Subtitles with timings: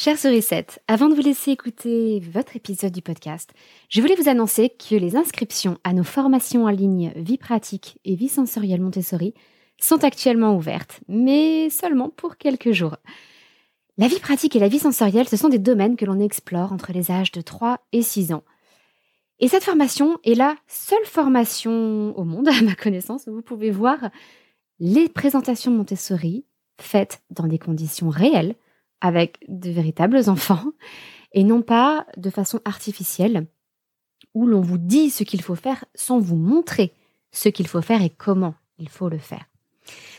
[0.00, 3.52] Chers sourissettes, avant de vous laisser écouter votre épisode du podcast,
[3.88, 8.14] je voulais vous annoncer que les inscriptions à nos formations en ligne vie pratique et
[8.14, 9.34] vie sensorielle Montessori
[9.76, 12.94] sont actuellement ouvertes, mais seulement pour quelques jours.
[13.96, 16.92] La vie pratique et la vie sensorielle, ce sont des domaines que l'on explore entre
[16.92, 18.44] les âges de 3 et 6 ans.
[19.40, 23.72] Et cette formation est la seule formation au monde, à ma connaissance, où vous pouvez
[23.72, 24.10] voir
[24.78, 26.44] les présentations Montessori
[26.80, 28.54] faites dans des conditions réelles,
[29.00, 30.72] avec de véritables enfants
[31.32, 33.46] et non pas de façon artificielle
[34.34, 36.92] où l'on vous dit ce qu'il faut faire sans vous montrer
[37.32, 39.46] ce qu'il faut faire et comment il faut le faire.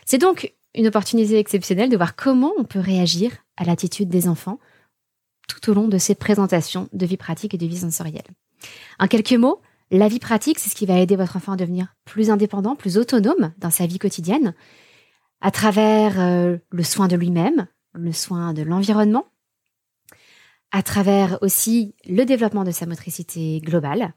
[0.05, 4.59] C'est donc une opportunité exceptionnelle de voir comment on peut réagir à l'attitude des enfants
[5.47, 8.27] tout au long de ces présentations de vie pratique et de vie sensorielle.
[8.99, 9.61] En quelques mots,
[9.91, 12.97] la vie pratique, c'est ce qui va aider votre enfant à devenir plus indépendant, plus
[12.97, 14.53] autonome dans sa vie quotidienne,
[15.41, 17.67] à travers euh, le soin de lui-même,
[18.03, 19.25] le soin de l'environnement,
[20.71, 24.13] à travers aussi le développement de sa motricité globale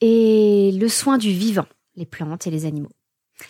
[0.00, 2.92] et le soin du vivant, les plantes et les animaux.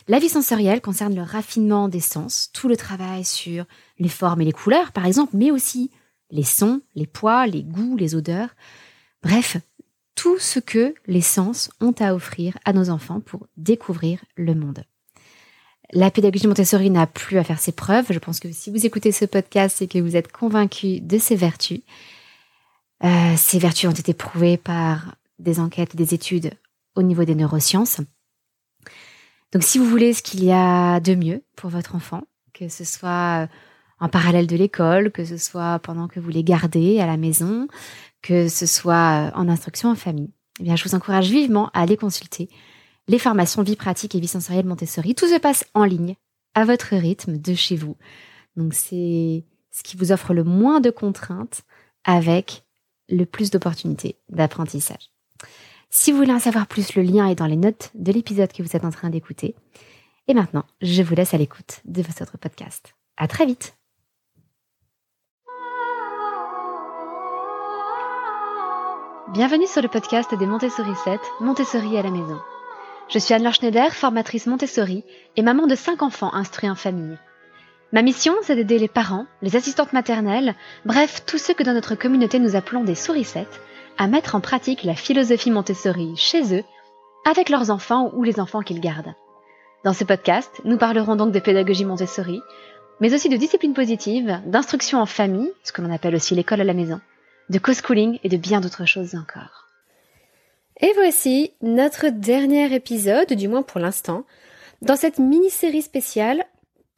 [0.09, 3.67] La vie sensorielle concerne le raffinement des sens, tout le travail sur
[3.99, 5.91] les formes et les couleurs, par exemple, mais aussi
[6.31, 8.55] les sons, les poids, les goûts, les odeurs,
[9.23, 9.59] bref,
[10.15, 14.85] tout ce que les sens ont à offrir à nos enfants pour découvrir le monde.
[15.93, 18.07] La pédagogie Montessori n'a plus à faire ses preuves.
[18.11, 21.37] Je pense que si vous écoutez ce podcast, c'est que vous êtes convaincu de ses
[21.37, 21.81] vertus.
[23.05, 26.53] Euh, ces vertus ont été prouvées par des enquêtes, des études
[26.95, 28.01] au niveau des neurosciences.
[29.53, 32.85] Donc si vous voulez ce qu'il y a de mieux pour votre enfant, que ce
[32.85, 33.49] soit
[34.01, 37.69] en parallèle de l'école, que ce soit pendant que vous les gardez à la maison,
[38.23, 41.97] que ce soit en instruction en famille, eh bien je vous encourage vivement à aller
[41.97, 42.49] consulter
[43.09, 45.15] les formations vie pratique et vie sensorielle Montessori.
[45.15, 46.17] Tout se passe en ligne,
[46.55, 47.97] à votre rythme, de chez vous.
[48.57, 51.63] Donc c'est ce qui vous offre le moins de contraintes
[52.05, 52.65] avec
[53.09, 55.11] le plus d'opportunités d'apprentissage.
[55.91, 58.63] Si vous voulez en savoir plus, le lien est dans les notes de l'épisode que
[58.63, 59.55] vous êtes en train d'écouter.
[60.27, 62.95] Et maintenant, je vous laisse à l'écoute de votre podcast.
[63.17, 63.77] À très vite!
[69.33, 72.41] Bienvenue sur le podcast des Montessori 7, Montessori à la maison.
[73.09, 75.05] Je suis Anne-Laure Schneider, formatrice Montessori
[75.37, 77.19] et maman de cinq enfants instruits en famille.
[77.93, 80.55] Ma mission, c'est d'aider les parents, les assistantes maternelles,
[80.85, 83.61] bref, tous ceux que dans notre communauté nous appelons des sourissettes,
[83.99, 86.65] à mettre en pratique la philosophie Montessori chez eux,
[87.25, 89.15] avec leurs enfants ou les enfants qu'ils gardent.
[89.85, 92.41] Dans ce podcast, nous parlerons donc de pédagogie Montessori,
[93.01, 96.65] mais aussi de discipline positive, d'instruction en famille, ce que l'on appelle aussi l'école à
[96.65, 97.01] la maison,
[97.51, 99.64] de co-schooling et de bien d'autres choses encore.
[100.81, 104.25] Et voici notre dernier épisode, du moins pour l'instant,
[104.83, 106.45] dans cette mini-série spéciale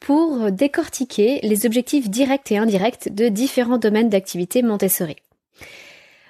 [0.00, 5.16] pour décortiquer les objectifs directs et indirects de différents domaines d'activité Montessori.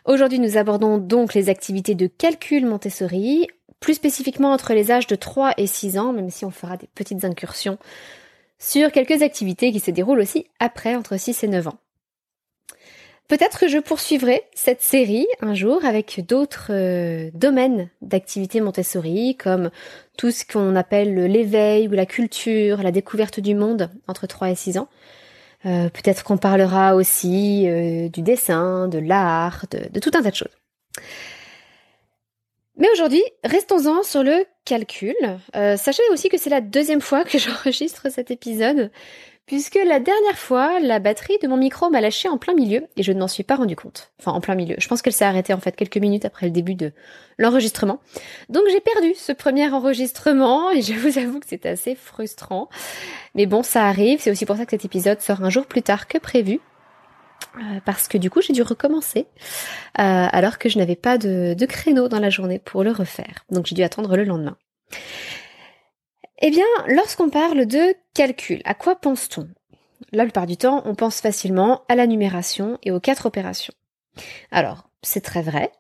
[0.05, 3.47] Aujourd'hui, nous abordons donc les activités de calcul Montessori,
[3.81, 6.89] plus spécifiquement entre les âges de 3 et 6 ans, même si on fera des
[6.95, 7.79] petites incursions
[8.59, 11.79] sur quelques activités qui se déroulent aussi après entre 6 et 9 ans.
[13.29, 19.71] Peut-être que je poursuivrai cette série un jour avec d'autres euh, domaines d'activité Montessori, comme
[20.17, 24.55] tout ce qu'on appelle l'éveil ou la culture, la découverte du monde entre 3 et
[24.55, 24.89] 6 ans.
[25.65, 30.31] Euh, peut-être qu'on parlera aussi euh, du dessin, de l'art, de, de, tout un tas
[30.31, 30.57] de choses.
[32.77, 35.17] Mais aujourd'hui, restons-en sur le calcul.
[35.55, 38.93] sachez aussi que c'est la deuxième fois que j'enregistre cet épisode,
[39.47, 43.03] puisque la dernière fois, la batterie de mon micro m'a lâché en plein milieu et
[43.03, 44.13] je ne m'en suis pas rendu compte.
[44.19, 44.77] Enfin, en plein milieu.
[44.79, 46.93] Je pense qu'elle s'est arrêtée en fait quelques minutes après le début de
[47.39, 48.01] l'enregistrement.
[48.49, 52.69] Donc j'ai perdu ce premier enregistrement et je vous avoue que c'est assez frustrant.
[53.35, 54.21] Mais bon, ça arrive.
[54.21, 56.61] C'est aussi pour ça que cet épisode sort un jour plus tard que prévu.
[57.59, 59.27] Euh, parce que du coup j'ai dû recommencer
[59.99, 63.45] euh, alors que je n'avais pas de, de créneau dans la journée pour le refaire.
[63.51, 64.57] Donc j'ai dû attendre le lendemain.
[66.43, 69.49] Eh bien, lorsqu'on parle de calcul, à quoi pense-t-on?
[70.13, 73.73] La plupart du temps, on pense facilement à la numération et aux quatre opérations.
[74.51, 75.73] Alors, c'est très vrai.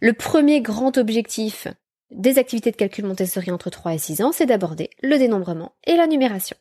[0.00, 1.68] Le premier grand objectif
[2.10, 5.96] des activités de calcul Montessori entre 3 et 6 ans, c'est d'aborder le dénombrement et
[5.96, 6.56] la numération.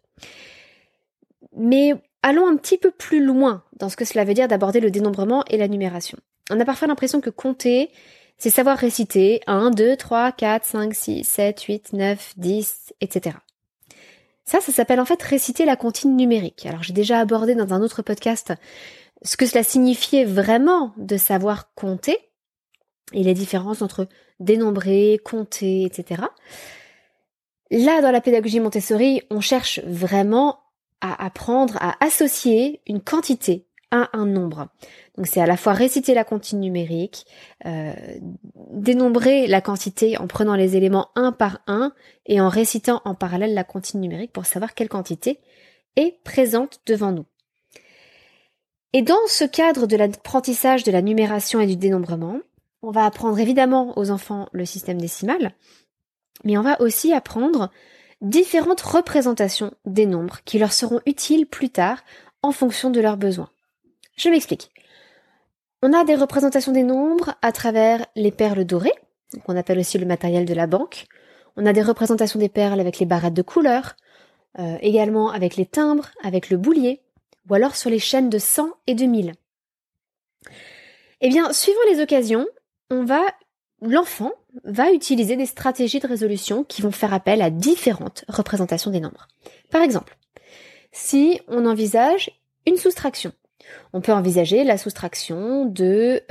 [1.56, 4.92] Mais allons un petit peu plus loin dans ce que cela veut dire d'aborder le
[4.92, 6.18] dénombrement et la numération.
[6.52, 7.90] On a parfois l'impression que compter,
[8.38, 13.38] c'est savoir réciter 1, 2, 3, 4, 5, 6, 7, 8, 9, 10, etc.
[14.46, 16.66] Ça, ça s'appelle en fait réciter la comptine numérique.
[16.66, 18.54] Alors j'ai déjà abordé dans un autre podcast
[19.24, 22.18] ce que cela signifiait vraiment de savoir compter
[23.14, 24.08] et les différences entre
[24.40, 26.24] dénombrer, compter, etc.
[27.72, 30.60] Là, dans la pédagogie Montessori, on cherche vraiment
[31.02, 34.69] à apprendre à associer une quantité un nombre.
[35.18, 37.25] Donc c'est à la fois réciter la comptine numérique,
[37.66, 37.94] euh,
[38.72, 41.94] dénombrer la quantité en prenant les éléments un par un
[42.25, 45.40] et en récitant en parallèle la comptine numérique pour savoir quelle quantité
[45.95, 47.25] est présente devant nous.
[48.94, 52.39] Et dans ce cadre de l'apprentissage de la numération et du dénombrement,
[52.81, 55.54] on va apprendre évidemment aux enfants le système décimal,
[56.44, 57.72] mais on va aussi apprendre
[58.22, 62.04] différentes représentations des nombres qui leur seront utiles plus tard
[62.42, 63.50] en fonction de leurs besoins.
[64.15, 64.71] Je m'explique.
[65.81, 68.94] On a des représentations des nombres à travers les perles dorées,
[69.45, 71.07] qu'on appelle aussi le matériel de la banque.
[71.57, 73.95] On a des représentations des perles avec les barrettes de couleurs,
[74.60, 77.01] euh, également avec les timbres, avec le boulier,
[77.50, 79.33] ou alors sur les chaînes de 100 et de 1000.
[81.21, 82.48] Eh bien, suivant les occasions,
[82.89, 83.21] on va,
[83.81, 84.31] l'enfant
[84.63, 89.27] va utiliser des stratégies de résolution qui vont faire appel à différentes représentations des nombres.
[89.71, 90.18] Par exemple,
[90.92, 92.30] si on envisage
[92.68, 93.33] une soustraction,
[93.94, 96.22] on peut envisager la soustraction de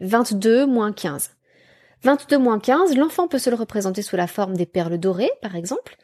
[0.00, 1.30] 22 euh, moins 15.
[2.02, 5.56] 22 moins 15, l'enfant peut se le représenter sous la forme des perles dorées, par
[5.56, 5.96] exemple,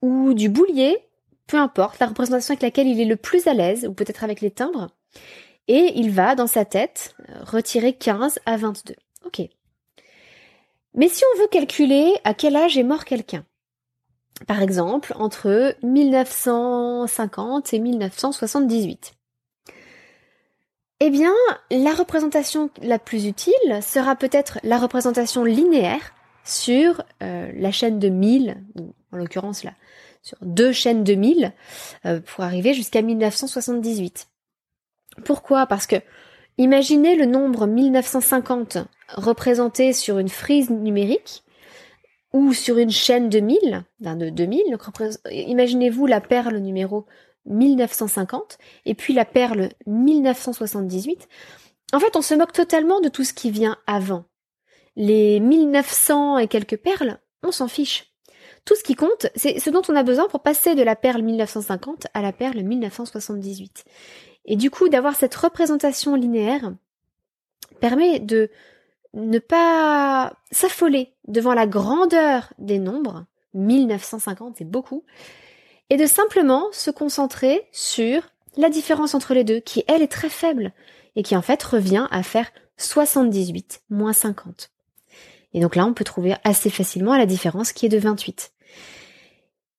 [0.00, 0.98] ou du boulier,
[1.46, 4.40] peu importe, la représentation avec laquelle il est le plus à l'aise, ou peut-être avec
[4.40, 4.88] les timbres,
[5.68, 8.94] et il va, dans sa tête, retirer 15 à 22.
[9.24, 9.42] Ok.
[10.94, 13.44] Mais si on veut calculer à quel âge est mort quelqu'un,
[14.46, 19.14] par exemple entre 1950 et 1978,
[21.04, 21.32] eh bien,
[21.72, 26.14] la représentation la plus utile sera peut-être la représentation linéaire
[26.44, 29.72] sur euh, la chaîne de 1000, ou en l'occurrence là,
[30.22, 31.52] sur deux chaînes de 1000,
[32.06, 34.28] euh, pour arriver jusqu'à 1978.
[35.24, 35.66] Pourquoi?
[35.66, 35.96] Parce que
[36.56, 38.78] imaginez le nombre 1950
[39.08, 41.42] représenté sur une frise numérique
[42.32, 44.78] ou sur une chaîne de 1000, d'un de 2000.
[45.32, 47.06] Imaginez-vous la perle numéro
[47.46, 51.28] 1950 et puis la perle 1978.
[51.92, 54.24] En fait, on se moque totalement de tout ce qui vient avant.
[54.96, 58.12] Les 1900 et quelques perles, on s'en fiche.
[58.64, 61.22] Tout ce qui compte, c'est ce dont on a besoin pour passer de la perle
[61.22, 63.84] 1950 à la perle 1978.
[64.44, 66.72] Et du coup, d'avoir cette représentation linéaire
[67.80, 68.50] permet de
[69.14, 75.04] ne pas s'affoler devant la grandeur des nombres, 1950 c'est beaucoup,
[75.92, 78.22] et de simplement se concentrer sur
[78.56, 80.72] la différence entre les deux, qui elle est très faible,
[81.16, 84.70] et qui en fait revient à faire 78 moins 50.
[85.52, 88.54] Et donc là, on peut trouver assez facilement la différence qui est de 28.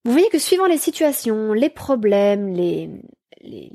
[0.05, 2.91] Vous voyez que suivant les situations, les problèmes, les,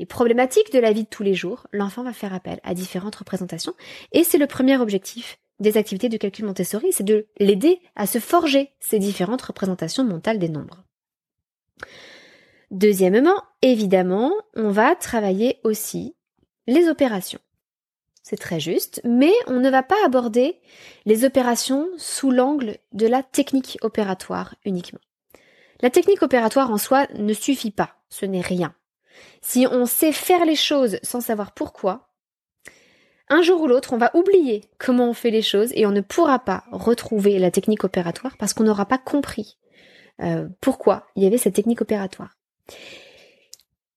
[0.09, 3.75] problématiques de la vie de tous les jours, l'enfant va faire appel à différentes représentations.
[4.13, 8.21] Et c'est le premier objectif des activités de calcul Montessori, c'est de l'aider à se
[8.21, 10.85] forger ces différentes représentations mentales des nombres.
[12.71, 16.15] Deuxièmement, évidemment, on va travailler aussi
[16.67, 17.41] les opérations.
[18.23, 20.61] C'est très juste, mais on ne va pas aborder
[21.07, 25.01] les opérations sous l'angle de la technique opératoire uniquement.
[25.81, 28.75] La technique opératoire en soi ne suffit pas, ce n'est rien.
[29.41, 32.09] Si on sait faire les choses sans savoir pourquoi,
[33.31, 36.01] un jour ou l'autre, on va oublier comment on fait les choses et on ne
[36.01, 39.59] pourra pas retrouver la technique opératoire parce qu'on n'aura pas compris
[40.21, 42.38] euh, pourquoi il y avait cette technique opératoire.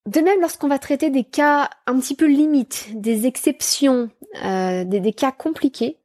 [0.08, 4.10] De même, lorsqu'on va traiter des cas un petit peu limites, des exceptions,
[4.44, 6.00] euh, des, cas compliqués,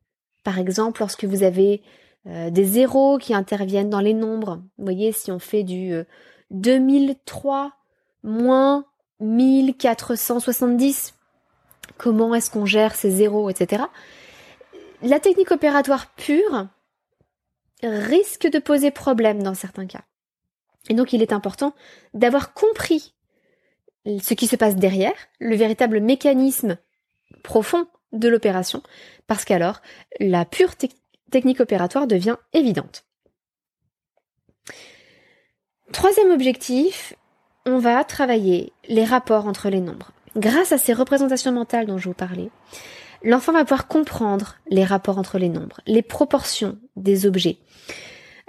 [0.44, 1.82] par exemple lorsque vous avez
[2.26, 5.94] euh, des zéros qui interviennent dans les nombres, vous voyez si on fait du
[6.50, 7.72] 2003
[8.22, 8.84] moins
[9.20, 11.14] 1470,
[11.96, 13.84] comment est-ce qu'on gère ces zéros, etc.
[15.02, 16.66] La technique opératoire pure
[17.82, 20.02] risque de poser problème dans certains cas.
[20.88, 21.74] Et donc il est important
[22.14, 23.14] d'avoir compris
[24.04, 26.78] ce qui se passe derrière, le véritable mécanisme
[27.42, 28.82] profond de l'opération,
[29.26, 29.80] parce qu'alors
[30.20, 30.74] la pure
[31.30, 33.04] technique opératoire devient évidente.
[35.92, 37.14] Troisième objectif,
[37.64, 40.12] on va travailler les rapports entre les nombres.
[40.36, 42.50] Grâce à ces représentations mentales dont je vous parlais,
[43.22, 47.58] l'enfant va pouvoir comprendre les rapports entre les nombres, les proportions des objets.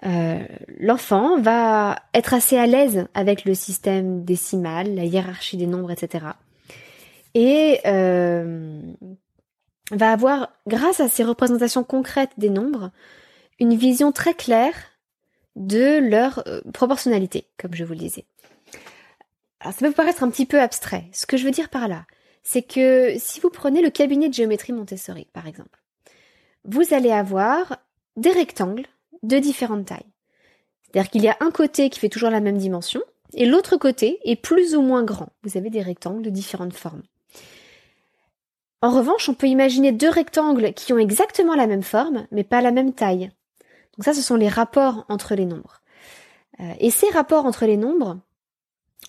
[0.06, 0.46] Euh,
[0.80, 6.26] l'enfant va être assez à l'aise avec le système décimal, la hiérarchie des nombres, etc.
[7.34, 8.80] Et euh,
[9.92, 12.92] va avoir, grâce à ces représentations concrètes des nombres,
[13.60, 14.76] une vision très claire
[15.56, 18.26] de leur euh, proportionnalité, comme je vous le disais.
[19.60, 21.06] Alors ça peut vous paraître un petit peu abstrait.
[21.12, 22.06] Ce que je veux dire par là,
[22.44, 25.80] c'est que si vous prenez le cabinet de géométrie Montessori, par exemple,
[26.64, 27.78] vous allez avoir
[28.16, 28.86] des rectangles
[29.24, 30.06] de différentes tailles.
[30.84, 33.02] C'est-à-dire qu'il y a un côté qui fait toujours la même dimension,
[33.34, 35.30] et l'autre côté est plus ou moins grand.
[35.44, 37.04] Vous avez des rectangles de différentes formes.
[38.82, 42.62] En revanche, on peut imaginer deux rectangles qui ont exactement la même forme, mais pas
[42.62, 43.32] la même taille.
[43.98, 45.82] Donc ça, ce sont les rapports entre les nombres.
[46.60, 48.20] Euh, et ces rapports entre les nombres,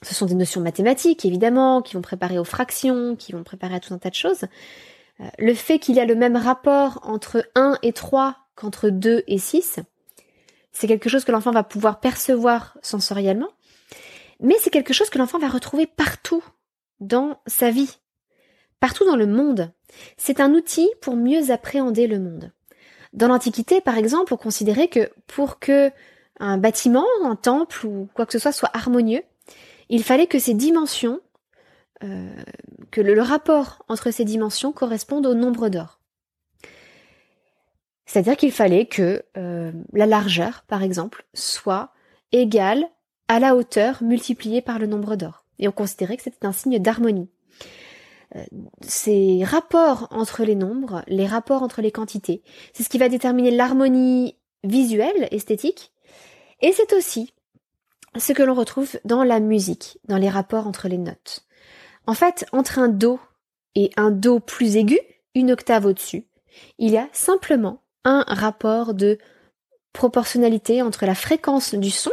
[0.02, 3.80] ce sont des notions mathématiques, évidemment, qui vont préparer aux fractions, qui vont préparer à
[3.80, 4.44] tout un tas de choses.
[5.20, 9.24] Euh, le fait qu'il y a le même rapport entre 1 et 3 qu'entre 2
[9.26, 9.80] et 6,
[10.78, 13.48] c'est quelque chose que l'enfant va pouvoir percevoir sensoriellement,
[14.38, 16.44] mais c'est quelque chose que l'enfant va retrouver partout
[17.00, 17.98] dans sa vie,
[18.78, 19.72] partout dans le monde.
[20.18, 22.52] C'est un outil pour mieux appréhender le monde.
[23.12, 25.90] Dans l'Antiquité, par exemple, on considérait que pour que
[26.38, 29.22] un bâtiment, un temple ou quoi que ce soit soit harmonieux,
[29.88, 31.20] il fallait que ces dimensions,
[32.04, 32.36] euh,
[32.92, 35.97] que le, rapport entre ces dimensions corresponde au nombre d'or.
[38.08, 41.92] C'est-à-dire qu'il fallait que euh, la largeur, par exemple, soit
[42.32, 42.86] égale
[43.28, 45.44] à la hauteur multipliée par le nombre d'or.
[45.58, 47.28] Et on considérait que c'était un signe d'harmonie.
[48.34, 48.44] Euh,
[48.80, 53.50] ces rapports entre les nombres, les rapports entre les quantités, c'est ce qui va déterminer
[53.50, 55.92] l'harmonie visuelle, esthétique,
[56.62, 57.34] et c'est aussi
[58.16, 61.46] ce que l'on retrouve dans la musique, dans les rapports entre les notes.
[62.06, 63.20] En fait, entre un Do
[63.74, 64.98] et un Do plus aigu,
[65.34, 66.26] une octave au-dessus,
[66.78, 69.18] il y a simplement un rapport de
[69.92, 72.12] proportionnalité entre la fréquence du son,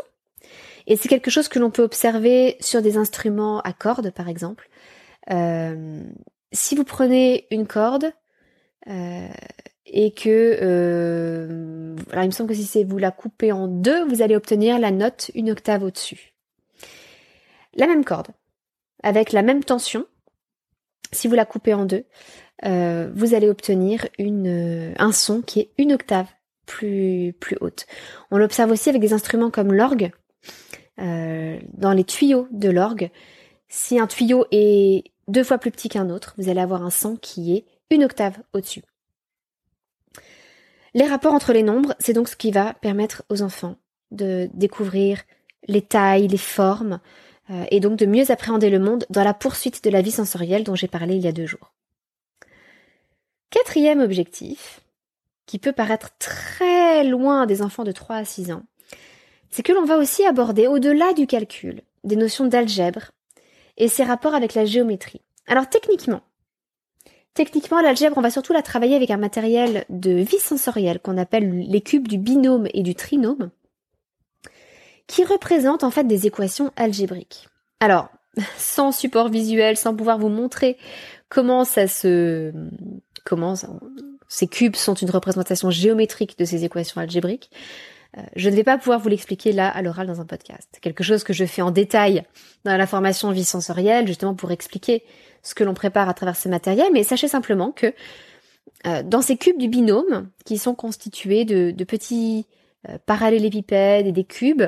[0.88, 4.70] et c'est quelque chose que l'on peut observer sur des instruments à cordes, par exemple.
[5.32, 6.04] Euh,
[6.52, 8.12] si vous prenez une corde,
[8.88, 9.28] euh,
[9.88, 14.22] et que euh, alors il me semble que si vous la coupez en deux, vous
[14.22, 16.34] allez obtenir la note une octave au-dessus.
[17.76, 18.30] La même corde,
[19.04, 20.06] avec la même tension,
[21.12, 22.06] si vous la coupez en deux,
[22.64, 26.28] euh, vous allez obtenir euh, un son qui est une octave
[26.66, 27.86] plus, plus haute.
[28.32, 30.12] On l'observe aussi avec des instruments comme l'orgue.
[31.02, 33.10] Euh, dans les tuyaux de l'orgue,
[33.68, 37.18] si un tuyau est deux fois plus petit qu'un autre, vous allez avoir un son
[37.18, 38.84] qui est une octave au-dessus.
[40.94, 43.76] Les rapports entre les nombres, c'est donc ce qui va permettre aux enfants
[44.12, 45.24] de découvrir
[45.68, 47.02] les tailles, les formes,
[47.70, 50.76] et donc de mieux appréhender le monde dans la poursuite de la vie sensorielle dont
[50.76, 51.76] j'ai parlé il y a deux jours.
[53.56, 54.82] Quatrième objectif,
[55.46, 58.64] qui peut paraître très loin des enfants de 3 à 6 ans,
[59.50, 63.12] c'est que l'on va aussi aborder au-delà du calcul des notions d'algèbre
[63.78, 65.22] et ses rapports avec la géométrie.
[65.48, 66.22] Alors techniquement,
[67.34, 71.60] Techniquement, l'algèbre, on va surtout la travailler avec un matériel de vie sensorielle qu'on appelle
[71.60, 73.52] les cubes du binôme et du trinôme,
[75.08, 77.48] qui représentent en fait des équations algébriques.
[77.80, 78.10] Alors,
[78.58, 80.78] sans support visuel, sans pouvoir vous montrer
[81.30, 82.54] comment ça se,
[83.26, 83.56] comment
[84.30, 87.52] ces cubes sont une représentation géométrique de ces équations algébriques,
[88.18, 90.78] euh, je ne vais pas pouvoir vous l'expliquer là à l'oral dans un podcast.
[90.82, 92.24] Quelque chose que je fais en détail
[92.64, 95.04] dans la formation vie sensorielle, justement pour expliquer
[95.44, 97.94] ce que l'on prépare à travers ce matériel, mais sachez simplement que
[98.88, 102.46] euh, dans ces cubes du binôme, qui sont constitués de, petits
[102.88, 104.64] euh, parallélépipèdes et des cubes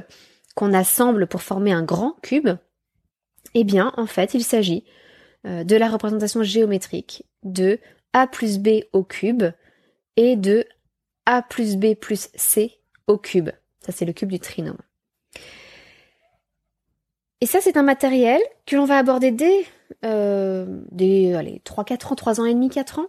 [0.55, 2.49] qu'on assemble pour former un grand cube,
[3.53, 4.83] eh bien, en fait, il s'agit
[5.45, 7.79] de la représentation géométrique de
[8.17, 9.43] a plus b au cube
[10.15, 10.65] et de
[11.27, 13.49] a plus b plus c au cube.
[13.79, 14.79] Ça, c'est le cube du trinôme.
[17.39, 19.65] Et ça, c'est un matériel que l'on va aborder dès
[20.03, 20.65] euh,
[21.37, 23.07] allez, 3-4 ans, 3 ans et demi, 4 ans,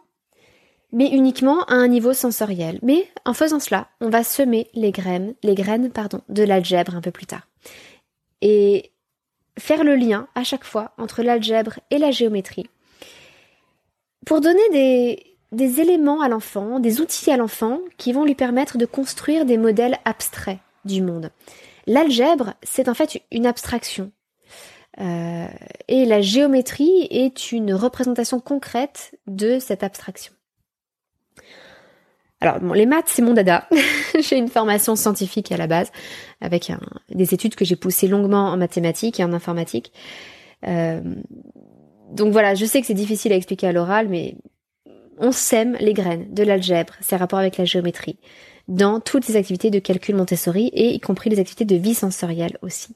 [0.92, 2.78] mais uniquement à un niveau sensoriel.
[2.82, 7.00] Mais en faisant cela, on va semer les graines, les graines pardon, de l'algèbre un
[7.00, 7.48] peu plus tard.
[8.42, 8.92] Et
[9.58, 12.68] faire le lien à chaque fois entre l'algèbre et la géométrie.
[14.26, 15.16] Pour donner
[15.52, 19.58] des, éléments à l'enfant, des outils à l'enfant qui vont lui permettre de construire des
[19.58, 21.30] modèles abstraits du monde.
[21.86, 24.12] L'algèbre, c'est en fait une abstraction.
[25.00, 25.46] Euh,
[25.86, 30.32] et la géométrie est une représentation concrète de cette abstraction.
[32.40, 33.68] Alors, les maths, c'est mon dada.
[34.20, 35.90] j'ai une formation scientifique à la base,
[36.40, 36.70] avec
[37.10, 39.92] des études que j'ai poussées longuement en mathématiques et en informatique.
[40.66, 41.00] Euh,
[42.10, 44.36] donc voilà, je sais que c'est difficile à expliquer à l'oral, mais
[45.18, 48.18] on sème les graines de l'algèbre, ses rapports avec la géométrie,
[48.68, 52.58] dans toutes les activités de calcul Montessori et y compris les activités de vie sensorielle
[52.62, 52.94] aussi.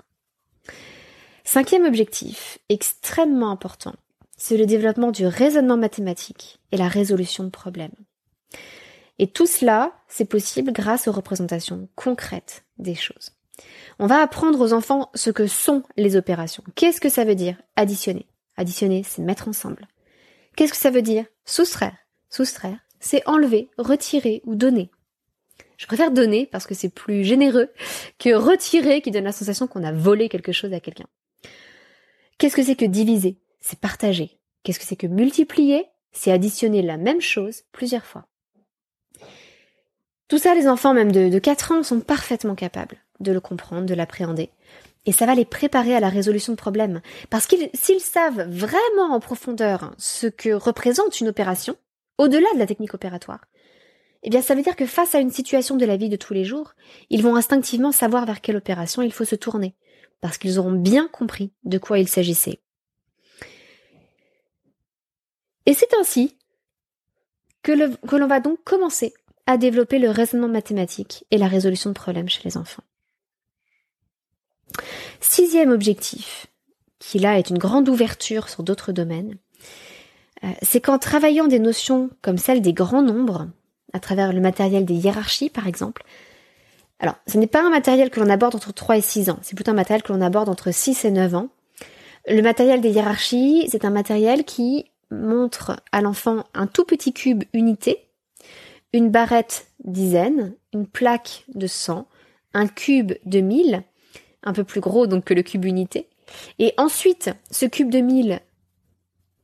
[1.45, 3.95] Cinquième objectif, extrêmement important,
[4.37, 7.95] c'est le développement du raisonnement mathématique et la résolution de problèmes.
[9.19, 13.33] Et tout cela, c'est possible grâce aux représentations concrètes des choses.
[13.99, 16.65] On va apprendre aux enfants ce que sont les opérations.
[16.75, 17.57] Qu'est-ce que ça veut dire?
[17.77, 19.89] Additionner Additionner, c'est mettre ensemble.
[20.57, 21.25] Qu'est-ce que ça veut dire?
[21.45, 21.97] Soustraire
[22.29, 24.91] Soustraire, c'est enlever, retirer ou donner.
[25.77, 27.71] Je préfère donner parce que c'est plus généreux
[28.19, 31.07] que retirer qui donne la sensation qu'on a volé quelque chose à quelqu'un.
[32.39, 33.39] Qu'est-ce que c'est que diviser?
[33.61, 34.39] C'est partager.
[34.63, 35.87] Qu'est-ce que c'est que multiplier?
[36.13, 38.27] C'est additionner la même chose plusieurs fois.
[40.29, 43.87] Tout ça, les enfants même de, de 4 ans sont parfaitement capables de le comprendre,
[43.87, 44.51] de l'appréhender.
[45.05, 47.01] Et ça va les préparer à la résolution de problèmes.
[47.29, 51.77] Parce qu'ils, s'ils savent vraiment en profondeur ce que représente une opération,
[52.19, 53.45] au-delà de la technique opératoire,
[54.23, 56.35] eh bien ça veut dire que face à une situation de la vie de tous
[56.35, 56.75] les jours,
[57.11, 59.75] ils vont instinctivement savoir vers quelle opération il faut se tourner,
[60.21, 62.61] parce qu'ils auront bien compris de quoi il s'agissait.
[65.67, 66.37] Et c'est ainsi
[67.63, 69.15] que, l'on va donc commencer
[69.47, 72.83] à développer le raisonnement mathématique et la résolution de problèmes chez les enfants.
[75.21, 76.47] Sixième objectif,
[76.99, 79.37] qui là est une grande ouverture sur d'autres domaines,
[80.45, 83.49] euh, c'est qu'en travaillant des notions comme celle des grands nombres,
[83.93, 86.05] à travers le matériel des hiérarchies par exemple,
[86.99, 89.55] alors ce n'est pas un matériel que l'on aborde entre 3 et 6 ans, c'est
[89.55, 91.49] plutôt un matériel que l'on aborde entre 6 et 9 ans.
[92.29, 97.43] Le matériel des hiérarchies, c'est un matériel qui montre à l'enfant un tout petit cube
[97.53, 98.07] unité,
[98.93, 102.07] une barrette dizaine, une plaque de 100,
[102.55, 103.83] un cube de 1000,
[104.43, 106.09] un peu plus gros donc que le cube unité.
[106.59, 108.41] Et ensuite, ce cube de 1000,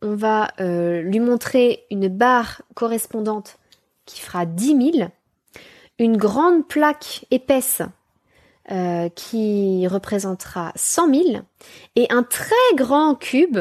[0.03, 3.59] on va euh, lui montrer une barre correspondante
[4.07, 5.09] qui fera 10 000,
[5.99, 7.83] une grande plaque épaisse
[8.71, 11.25] euh, qui représentera 100 000,
[11.97, 13.59] et un très grand cube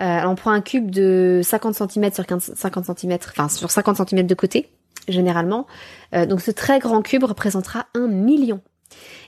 [0.00, 4.08] euh, on prend un cube de 50 cm sur 15, 50 cm, enfin sur 50
[4.08, 4.68] cm de côté,
[5.08, 5.66] généralement.
[6.14, 8.60] Euh, donc ce très grand cube représentera un million.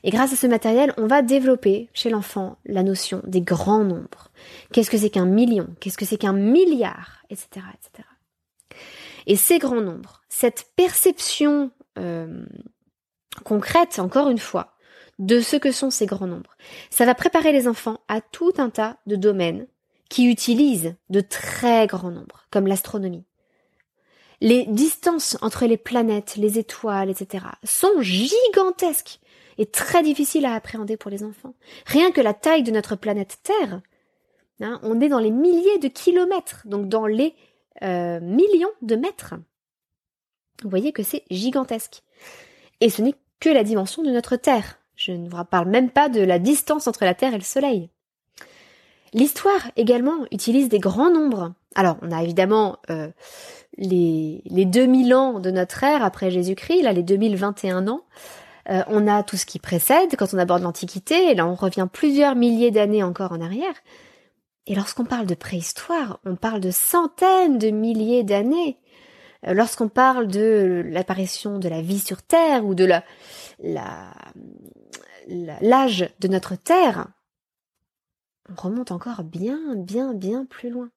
[0.04, 4.30] Et grâce à ce matériel, on va développer chez l'enfant la notion des grands nombres.
[4.72, 5.68] Qu'est-ce que c'est qu'un million?
[5.80, 7.22] Qu'est-ce que c'est qu'un milliard?
[7.30, 7.48] Etc.
[7.54, 8.08] etc.
[9.26, 12.44] Et ces grands nombres, cette perception euh,
[13.44, 14.74] concrète, encore une fois,
[15.18, 16.56] de ce que sont ces grands nombres,
[16.90, 19.66] ça va préparer les enfants à tout un tas de domaines
[20.08, 23.24] qui utilisent de très grands nombres, comme l'astronomie.
[24.40, 29.20] Les distances entre les planètes, les étoiles, etc., sont gigantesques
[29.58, 31.54] et très difficiles à appréhender pour les enfants.
[31.86, 33.80] Rien que la taille de notre planète Terre,
[34.60, 37.34] hein, on est dans les milliers de kilomètres, donc dans les
[37.82, 39.34] euh, millions de mètres.
[40.62, 42.02] Vous voyez que c'est gigantesque.
[42.80, 44.78] Et ce n'est que la dimension de notre Terre.
[44.96, 47.90] Je ne vous parle même pas de la distance entre la Terre et le Soleil.
[49.12, 51.52] L'histoire également utilise des grands nombres.
[51.74, 53.08] Alors, on a évidemment euh,
[53.76, 58.02] les, les 2000 ans de notre ère après Jésus-Christ, là les 2021 ans.
[58.68, 61.86] Euh, on a tout ce qui précède quand on aborde l'Antiquité, et là on revient
[61.90, 63.74] plusieurs milliers d'années encore en arrière.
[64.66, 68.78] Et lorsqu'on parle de préhistoire, on parle de centaines de milliers d'années.
[69.46, 72.88] Euh, lorsqu'on parle de l'apparition de la vie sur Terre ou de
[75.28, 77.06] l'âge de notre Terre,
[78.50, 80.90] on remonte encore bien, bien, bien plus loin.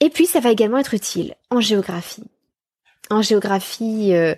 [0.00, 2.24] Et puis, ça va également être utile en géographie.
[3.10, 4.34] En géographie euh,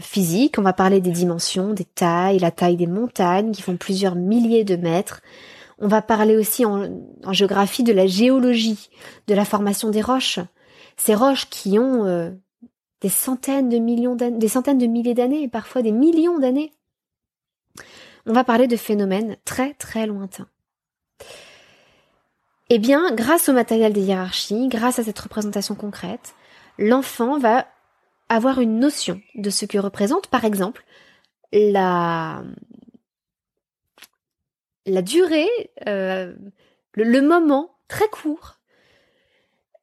[0.00, 4.14] physique, on va parler des dimensions, des tailles, la taille des montagnes qui font plusieurs
[4.14, 5.20] milliers de mètres.
[5.78, 6.88] On va parler aussi en,
[7.32, 8.88] géographie de la géologie,
[9.26, 10.40] de la formation des roches.
[10.96, 12.30] Ces roches qui ont euh,
[13.02, 16.72] des centaines de millions d'années, des centaines de milliers d'années, parfois des millions d'années
[18.26, 20.48] on va parler de phénomènes très très lointains.
[22.68, 26.34] Eh bien, grâce au matériel des hiérarchies, grâce à cette représentation concrète,
[26.78, 27.66] l'enfant va
[28.28, 30.84] avoir une notion de ce que représente, par exemple,
[31.52, 32.42] la,
[34.86, 35.48] durée,
[35.86, 36.34] euh,
[36.92, 38.58] le, moment très court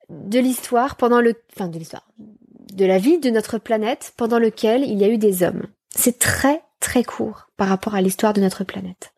[0.09, 4.83] de l'histoire pendant le, enfin de l'histoire, de la vie de notre planète pendant lequel
[4.83, 5.67] il y a eu des hommes.
[5.89, 9.13] C'est très très court par rapport à l'histoire de notre planète.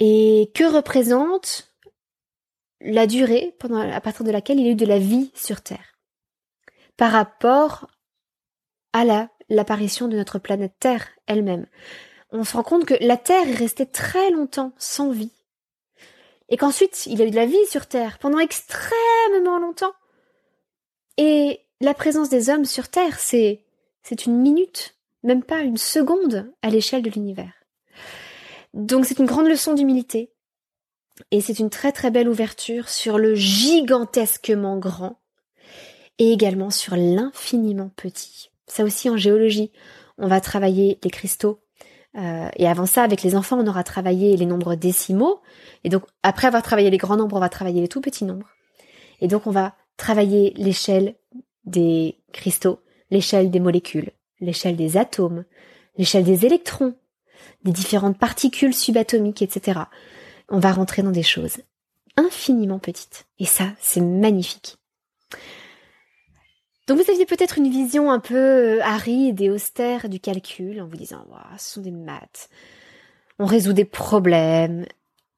[0.00, 1.70] Et que représente
[2.80, 3.54] la durée
[3.92, 5.89] à partir de laquelle il y a eu de la vie sur Terre?
[7.00, 7.86] Par rapport
[8.92, 11.64] à la, l'apparition de notre planète Terre elle-même.
[12.30, 15.32] On se rend compte que la Terre est restée très longtemps sans vie.
[16.50, 19.94] Et qu'ensuite, il y a eu de la vie sur Terre pendant extrêmement longtemps.
[21.16, 23.64] Et la présence des hommes sur Terre, c'est,
[24.02, 27.54] c'est une minute même pas une seconde à l'échelle de l'univers.
[28.74, 30.34] Donc c'est une grande leçon d'humilité
[31.30, 35.19] et c'est une très très belle ouverture sur le gigantesquement grand
[36.20, 38.50] et également sur l'infiniment petit.
[38.68, 39.72] Ça aussi en géologie,
[40.18, 41.60] on va travailler les cristaux.
[42.16, 45.40] Euh, et avant ça, avec les enfants, on aura travaillé les nombres décimaux.
[45.82, 48.48] Et donc, après avoir travaillé les grands nombres, on va travailler les tout petits nombres.
[49.20, 51.14] Et donc, on va travailler l'échelle
[51.64, 52.80] des cristaux,
[53.10, 55.44] l'échelle des molécules, l'échelle des atomes,
[55.96, 56.94] l'échelle des électrons,
[57.64, 59.80] des différentes particules subatomiques, etc.
[60.50, 61.58] On va rentrer dans des choses
[62.16, 63.26] infiniment petite.
[63.38, 64.76] Et ça, c'est magnifique.
[66.90, 70.88] Donc vous aviez peut-être une vision un peu euh, aride et austère du calcul en
[70.88, 71.24] vous disant
[71.56, 72.50] ce sont des maths,
[73.38, 74.86] on résout des problèmes.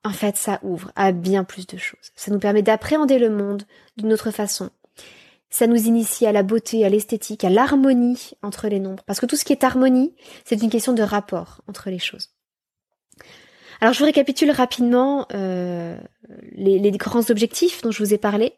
[0.02, 2.10] En fait, ça ouvre à bien plus de choses.
[2.16, 3.64] Ça nous permet d'appréhender le monde
[3.98, 4.70] d'une autre façon.
[5.50, 9.04] Ça nous initie à la beauté, à l'esthétique, à l'harmonie entre les nombres.
[9.04, 10.14] Parce que tout ce qui est harmonie,
[10.46, 12.30] c'est une question de rapport entre les choses.
[13.82, 15.98] Alors je vous récapitule rapidement euh,
[16.52, 18.54] les, les, grands objectifs dont je vous ai parlé.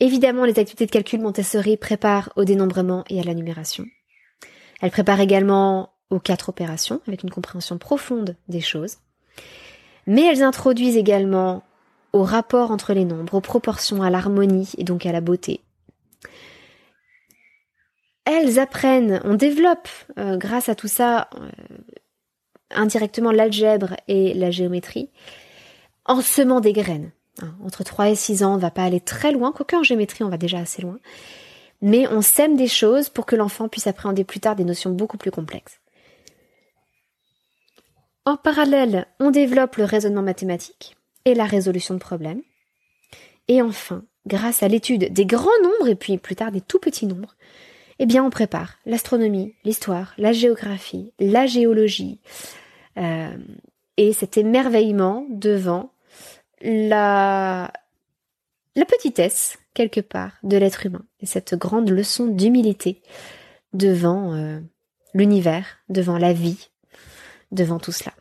[0.00, 3.84] Évidemment, les activités de calcul Montessori préparent au dénombrement et à la numération.
[4.80, 8.98] Elles préparent également aux quatre opérations, avec une compréhension profonde des choses.
[10.06, 11.62] Mais elles introduisent également
[12.12, 15.60] au rapport entre les nombres, aux proportions, à l'harmonie et donc à la beauté.
[18.24, 21.50] Elles apprennent, on développe euh, grâce à tout ça euh,
[22.70, 25.10] indirectement l'algèbre et la géométrie
[26.06, 27.10] en semant des graines.
[27.42, 29.82] Hein, entre 3 et 6 ans, on ne va pas aller très loin, quoique en
[29.82, 30.98] géométrie, on va déjà assez loin.
[31.82, 35.18] Mais on sème des choses pour que l'enfant puisse appréhender plus tard des notions beaucoup
[35.18, 35.80] plus complexes.
[38.24, 42.42] En parallèle, on développe le raisonnement mathématique et la résolution de problèmes.
[43.48, 47.06] Et enfin, grâce à l'étude des grands nombres et puis plus tard des tout petits
[47.06, 47.34] nombres,
[47.98, 52.18] eh bien on prépare l'astronomie, l'histoire, la géographie, la géologie
[52.96, 53.36] euh,
[53.96, 55.90] et cet émerveillement devant
[56.60, 57.72] la,
[58.76, 63.02] la petitesse, quelque part, de l'être humain, et cette grande leçon d'humilité
[63.72, 64.60] devant euh,
[65.14, 66.70] l'univers, devant la vie,
[67.52, 68.12] devant tout cela.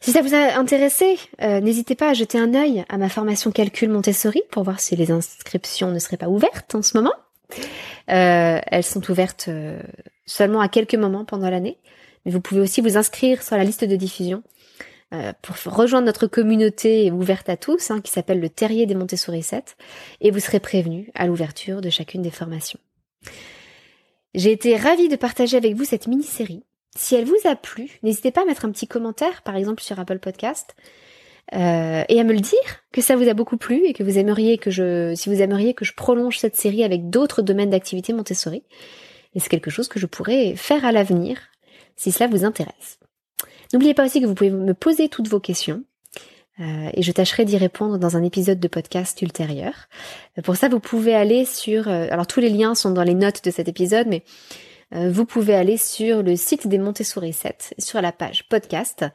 [0.00, 3.52] Si ça vous a intéressé, euh, n'hésitez pas à jeter un œil à ma formation
[3.52, 7.14] calcul Montessori pour voir si les inscriptions ne seraient pas ouvertes en ce moment.
[8.10, 9.48] Euh, elles sont ouvertes
[10.26, 11.78] seulement à quelques moments pendant l'année,
[12.24, 14.42] mais vous pouvez aussi vous inscrire sur la liste de diffusion
[15.12, 19.42] euh, pour rejoindre notre communauté ouverte à tous, hein, qui s'appelle le Terrier des Montessori
[19.42, 19.76] 7,
[20.20, 22.78] et vous serez prévenus à l'ouverture de chacune des formations.
[24.34, 26.64] J'ai été ravie de partager avec vous cette mini-série.
[26.96, 29.98] Si elle vous a plu, n'hésitez pas à mettre un petit commentaire, par exemple sur
[29.98, 30.74] Apple Podcast,
[31.54, 32.58] euh, et à me le dire
[32.92, 35.74] que ça vous a beaucoup plu et que vous aimeriez que je, si vous aimeriez
[35.74, 38.62] que je prolonge cette série avec d'autres domaines d'activité Montessori.
[39.34, 41.38] Et c'est quelque chose que je pourrais faire à l'avenir,
[41.96, 42.98] si cela vous intéresse.
[43.72, 45.84] N'oubliez pas aussi que vous pouvez me poser toutes vos questions.
[46.60, 49.88] Euh, et je tâcherai d'y répondre dans un épisode de podcast ultérieur.
[50.38, 51.88] Euh, pour ça, vous pouvez aller sur...
[51.88, 54.22] Euh, alors tous les liens sont dans les notes de cet épisode, mais
[54.94, 59.06] vous pouvez aller sur le site des Montessori 7, sur la page podcast.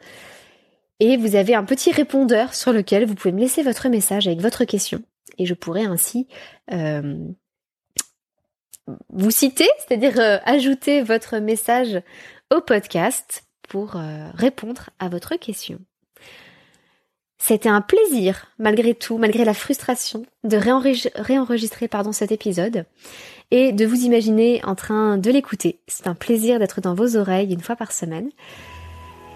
[0.99, 4.41] Et vous avez un petit répondeur sur lequel vous pouvez me laisser votre message avec
[4.41, 5.03] votre question.
[5.37, 6.27] Et je pourrai ainsi
[9.09, 12.01] vous citer, c'est-à-dire ajouter votre message
[12.51, 15.80] au podcast pour euh, répondre à votre question.
[17.38, 22.86] C'était un plaisir, malgré tout, malgré la frustration, de réenregistrer pardon, cet épisode
[23.51, 25.80] et de vous imaginer en train de l'écouter.
[25.88, 28.32] C'est un plaisir d'être dans vos oreilles une fois par semaine.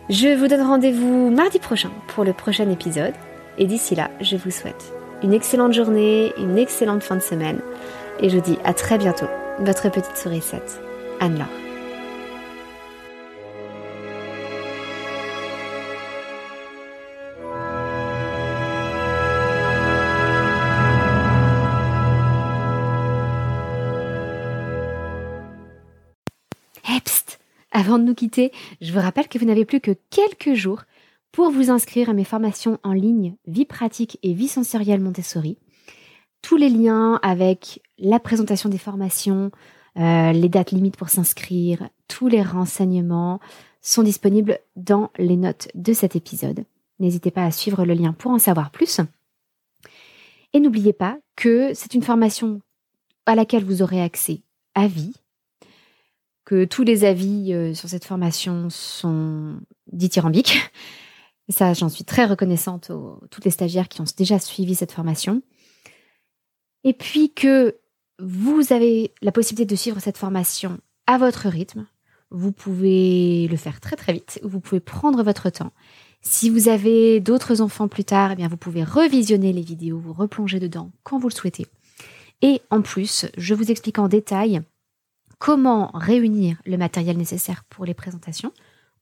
[0.09, 3.13] Je vous donne rendez-vous mardi prochain pour le prochain épisode.
[3.57, 7.61] Et d'ici là, je vous souhaite une excellente journée, une excellente fin de semaine.
[8.19, 9.27] Et je vous dis à très bientôt.
[9.59, 10.81] Votre petite sourisette,
[11.19, 11.60] Anne-Laure.
[27.71, 30.83] Avant de nous quitter, je vous rappelle que vous n'avez plus que quelques jours
[31.31, 35.57] pour vous inscrire à mes formations en ligne Vie pratique et vie sensorielle Montessori.
[36.41, 39.51] Tous les liens avec la présentation des formations,
[39.97, 43.39] euh, les dates limites pour s'inscrire, tous les renseignements
[43.81, 46.65] sont disponibles dans les notes de cet épisode.
[46.99, 48.99] N'hésitez pas à suivre le lien pour en savoir plus.
[50.51, 52.61] Et n'oubliez pas que c'est une formation
[53.25, 54.41] à laquelle vous aurez accès
[54.75, 55.13] à vie,
[56.45, 59.59] que tous les avis euh, sur cette formation sont
[59.91, 60.57] dithyrambiques.
[61.47, 64.91] Et ça, j'en suis très reconnaissante aux toutes les stagiaires qui ont déjà suivi cette
[64.91, 65.41] formation.
[66.83, 67.77] Et puis que
[68.19, 71.87] vous avez la possibilité de suivre cette formation à votre rythme.
[72.29, 75.73] Vous pouvez le faire très très vite, vous pouvez prendre votre temps.
[76.21, 80.13] Si vous avez d'autres enfants plus tard, eh bien vous pouvez revisionner les vidéos, vous
[80.13, 81.65] replonger dedans quand vous le souhaitez.
[82.41, 84.61] Et en plus, je vous explique en détail
[85.41, 88.53] comment réunir le matériel nécessaire pour les présentations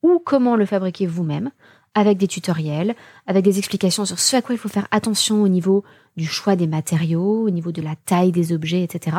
[0.02, 1.52] ou comment le fabriquer vous-même
[1.96, 2.96] avec des tutoriels,
[3.28, 5.84] avec des explications sur ce à quoi il faut faire attention au niveau
[6.16, 9.18] du choix des matériaux, au niveau de la taille des objets, etc.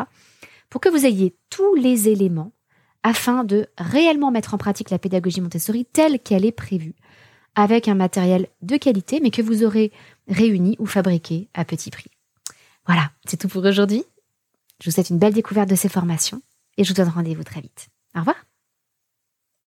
[0.70, 2.52] Pour que vous ayez tous les éléments
[3.02, 6.94] afin de réellement mettre en pratique la pédagogie Montessori telle qu'elle est prévue
[7.54, 9.92] avec un matériel de qualité, mais que vous aurez
[10.26, 12.10] réuni ou fabriqué à petit prix.
[12.86, 14.04] Voilà, c'est tout pour aujourd'hui.
[14.82, 16.40] Je vous souhaite une belle découverte de ces formations
[16.76, 17.88] et je vous donne rendez-vous très vite.
[18.14, 18.49] Au revoir.